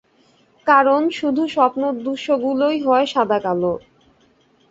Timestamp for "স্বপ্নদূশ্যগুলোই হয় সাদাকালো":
1.47-3.73